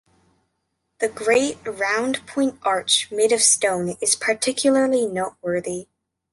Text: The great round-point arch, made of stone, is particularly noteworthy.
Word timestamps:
The 0.97 1.07
great 1.09 1.59
round-point 1.63 2.57
arch, 2.63 3.11
made 3.11 3.31
of 3.31 3.43
stone, 3.43 3.97
is 4.01 4.15
particularly 4.15 5.05
noteworthy. 5.05 5.89